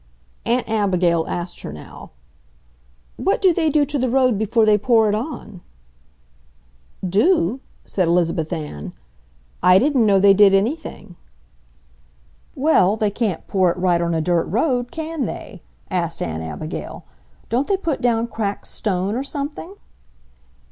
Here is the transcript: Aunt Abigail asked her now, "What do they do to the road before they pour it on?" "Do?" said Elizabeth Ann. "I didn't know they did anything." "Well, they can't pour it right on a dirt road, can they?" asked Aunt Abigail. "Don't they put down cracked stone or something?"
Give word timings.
Aunt 0.47 0.67
Abigail 0.67 1.27
asked 1.27 1.61
her 1.61 1.71
now, 1.71 2.09
"What 3.17 3.39
do 3.39 3.53
they 3.53 3.69
do 3.69 3.85
to 3.85 3.99
the 3.99 4.09
road 4.09 4.35
before 4.39 4.65
they 4.65 4.75
pour 4.75 5.07
it 5.09 5.13
on?" 5.13 5.61
"Do?" 7.07 7.59
said 7.85 8.07
Elizabeth 8.07 8.51
Ann. 8.51 8.93
"I 9.61 9.77
didn't 9.77 10.07
know 10.07 10.19
they 10.19 10.33
did 10.33 10.55
anything." 10.55 11.17
"Well, 12.55 12.97
they 12.97 13.11
can't 13.11 13.45
pour 13.47 13.69
it 13.69 13.77
right 13.77 14.01
on 14.01 14.15
a 14.15 14.21
dirt 14.21 14.45
road, 14.45 14.89
can 14.91 15.27
they?" 15.27 15.61
asked 15.91 16.23
Aunt 16.23 16.41
Abigail. 16.41 17.03
"Don't 17.49 17.67
they 17.67 17.77
put 17.77 18.01
down 18.01 18.25
cracked 18.25 18.65
stone 18.65 19.13
or 19.13 19.23
something?" 19.23 19.75